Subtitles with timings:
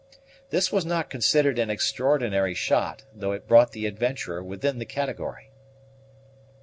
[0.49, 5.51] This was not considered an extraordinary shot, though it brought the adventurer within the category.